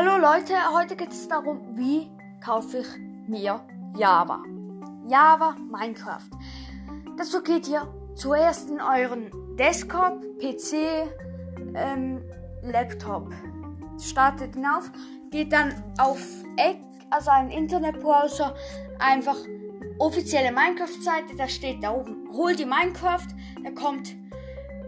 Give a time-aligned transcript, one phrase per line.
[0.00, 2.08] Hallo Leute, heute geht es darum, wie
[2.40, 2.86] kaufe ich
[3.26, 3.60] mir
[3.96, 4.44] Java.
[5.08, 6.30] Java Minecraft.
[7.16, 7.82] Dazu geht ihr
[8.14, 11.10] zuerst in euren Desktop, PC,
[11.74, 12.22] ähm,
[12.62, 13.32] Laptop.
[14.00, 14.88] Startet ihn auf,
[15.32, 16.20] geht dann auf
[16.56, 16.78] Eck,
[17.10, 18.54] also einen Internetbrowser,
[19.00, 19.38] einfach
[19.98, 23.26] offizielle Minecraft-Seite, da steht da oben, hol die Minecraft,
[23.64, 24.14] da kommt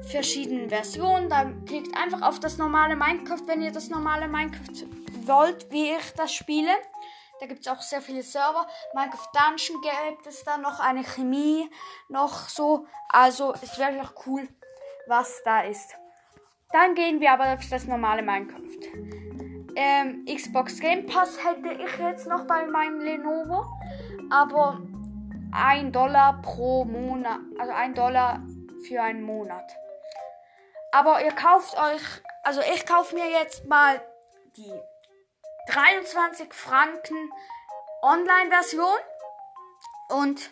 [0.02, 1.28] verschiedene Versionen.
[1.28, 4.86] Dann klickt einfach auf das normale Minecraft, wenn ihr das normale Minecraft
[5.26, 6.70] wollt, wie ich das spiele.
[7.40, 8.66] Da gibt es auch sehr viele Server.
[8.94, 11.70] Minecraft Dungeon gibt es da noch eine Chemie,
[12.08, 12.86] noch so.
[13.08, 14.46] Also ist wirklich cool,
[15.06, 15.96] was da ist.
[16.72, 18.60] Dann gehen wir aber auf das normale Minecraft.
[19.74, 23.64] Ähm, Xbox Game Pass hätte ich jetzt noch bei meinem Lenovo.
[24.30, 24.82] Aber
[25.52, 28.42] 1 Dollar pro Monat, also 1 Dollar
[28.86, 29.64] für einen Monat.
[30.92, 32.02] Aber ihr kauft euch,
[32.42, 34.00] also ich kaufe mir jetzt mal
[34.56, 34.72] die
[35.68, 37.30] 23 Franken
[38.02, 38.98] Online-Version
[40.08, 40.50] und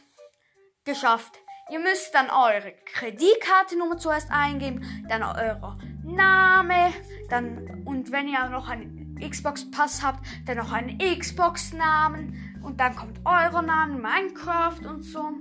[0.85, 1.39] geschafft.
[1.71, 6.93] Ihr müsst dann eure Kreditkartennummer zuerst eingeben, dann euer Name,
[7.29, 12.81] dann und wenn ihr noch einen Xbox Pass habt, dann noch einen Xbox Namen und
[12.81, 15.33] dann kommt euer Name Minecraft und so.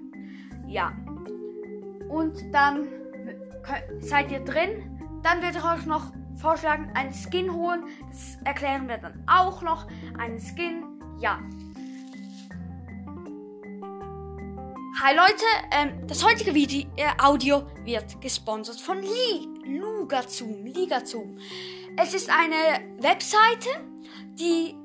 [0.67, 0.91] Ja.
[2.09, 2.87] Und dann
[3.99, 4.99] seid ihr drin.
[5.23, 7.83] Dann würde ich euch noch vorschlagen, einen Skin holen.
[8.09, 9.87] Das erklären wir dann auch noch.
[10.17, 10.83] Einen Skin,
[11.19, 11.39] ja.
[14.99, 19.47] Hi Leute, ähm, das heutige Video, äh, Audio wird gesponsert von Li,
[19.79, 21.37] Lugazum, Ligazum.
[21.97, 23.69] Es ist eine Webseite,
[24.39, 24.75] die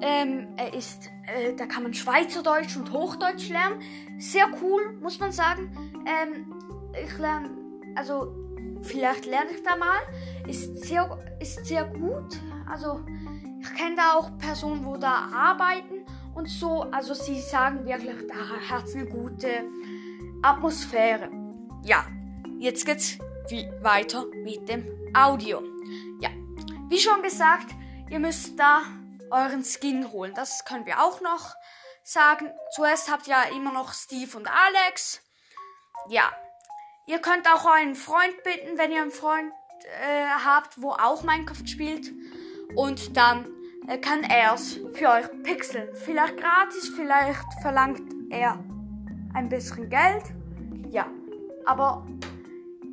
[0.00, 3.80] ähm, ist, äh, da kann man Schweizerdeutsch und Hochdeutsch lernen.
[4.18, 5.72] Sehr cool, muss man sagen.
[6.06, 6.54] Ähm,
[7.04, 7.50] ich lerne,
[7.96, 8.34] also
[8.82, 9.98] vielleicht lerne ich da mal.
[10.46, 12.38] Ist sehr, ist sehr gut.
[12.68, 13.00] Also
[13.60, 16.82] ich kenne da auch Personen, wo da arbeiten und so.
[16.92, 19.64] Also sie sagen wirklich, da hat eine gute
[20.42, 21.30] Atmosphäre.
[21.84, 22.06] Ja,
[22.58, 25.62] jetzt geht's wie weiter mit dem Audio.
[26.20, 26.30] Ja,
[26.88, 27.74] wie schon gesagt,
[28.10, 28.82] ihr müsst da
[29.30, 30.32] euren Skin holen.
[30.34, 31.54] Das können wir auch noch
[32.04, 32.50] sagen.
[32.74, 35.22] Zuerst habt ihr ja immer noch Steve und Alex.
[36.08, 36.30] Ja,
[37.06, 39.52] Ihr könnt auch euren Freund bitten, wenn ihr einen Freund
[40.02, 42.12] äh, habt, wo auch Minecraft spielt.
[42.74, 43.46] Und dann
[43.86, 45.94] äh, kann er es für euch pixeln.
[45.94, 48.58] Vielleicht gratis, vielleicht verlangt er
[49.34, 50.24] ein bisschen Geld.
[50.90, 51.06] Ja,
[51.64, 52.04] aber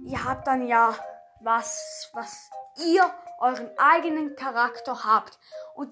[0.05, 0.95] ihr habt dann ja
[1.41, 2.51] was, was
[2.85, 3.03] ihr
[3.39, 5.39] euren eigenen Charakter habt.
[5.73, 5.91] Und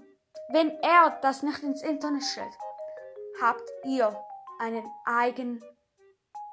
[0.50, 2.54] wenn er das nicht ins Internet stellt,
[3.42, 4.16] habt ihr
[4.60, 5.64] einen eigenen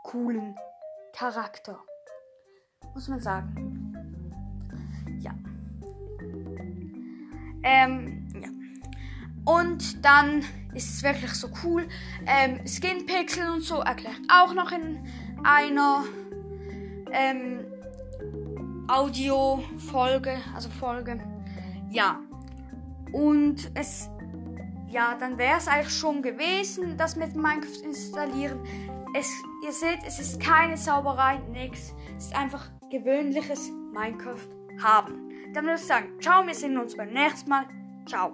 [0.03, 0.57] coolen
[1.13, 1.79] Charakter.
[2.95, 3.93] Muss man sagen.
[5.21, 5.33] Ja.
[7.63, 8.49] Ähm, ja.
[9.45, 11.89] Und dann ist es wirklich so cool.
[12.27, 14.99] Ähm, Skin Pixel und so erklärt auch noch in
[15.43, 16.05] einer
[17.13, 17.67] ähm,
[18.89, 21.21] Audio-Folge, also Folge.
[21.91, 22.21] Ja.
[23.13, 24.09] Und es,
[24.91, 28.61] ja, dann wäre es eigentlich schon gewesen, das mit Minecraft installieren.
[29.15, 29.31] Es,
[29.65, 31.95] ihr seht, es ist keine Zauberei, nix.
[32.17, 34.49] Es ist einfach gewöhnliches Minecraft
[34.83, 35.31] haben.
[35.55, 37.67] Dann würde ich sagen, ciao, wir sehen uns beim nächsten Mal.
[38.07, 38.33] Ciao.